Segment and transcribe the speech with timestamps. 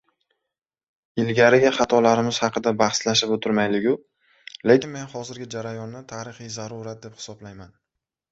[1.23, 3.93] —Ilgarigi xatolarimiz haqida bahslashib o‘tirmayligu,
[4.71, 7.73] lekin men hozirgi jarayonni tarixiy zarurat deb hisoblayman.